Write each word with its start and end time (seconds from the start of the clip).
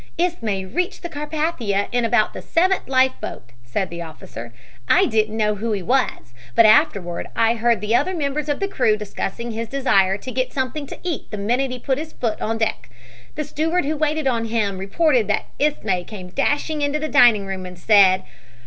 "Ismay 0.17 0.65
reached 0.65 1.03
the 1.03 1.09
Carpathia 1.09 1.87
in 1.91 2.05
about 2.05 2.33
the 2.33 2.41
seventh 2.41 2.87
life 2.87 3.11
boat," 3.21 3.51
said 3.63 3.91
the 3.91 4.01
officer. 4.01 4.51
"I 4.89 5.05
didn't 5.05 5.37
know 5.37 5.53
who 5.53 5.73
he 5.73 5.83
was, 5.83 6.33
but 6.55 6.65
afterward 6.65 7.27
I 7.35 7.53
heard 7.53 7.81
the 7.81 7.95
other 7.95 8.15
members 8.15 8.49
of 8.49 8.59
the 8.59 8.67
crew 8.67 8.97
discussing 8.97 9.51
his 9.51 9.67
desire 9.67 10.17
to 10.17 10.31
get 10.31 10.53
something 10.53 10.87
to 10.87 10.97
eat 11.03 11.29
the 11.29 11.37
minute 11.37 11.69
he 11.69 11.77
put 11.77 11.99
his 11.99 12.13
foot 12.13 12.41
on 12.41 12.57
deck. 12.57 12.89
The 13.35 13.43
steward 13.43 13.85
who 13.85 13.95
waited 13.95 14.25
on 14.25 14.45
him 14.45 14.79
reported 14.79 15.27
that 15.27 15.45
Ismay 15.59 16.05
came 16.05 16.29
dashing 16.29 16.81
into 16.81 16.97
the 16.97 17.07
dining 17.07 17.45
room 17.45 17.67
and 17.67 17.77
said. 17.77 18.23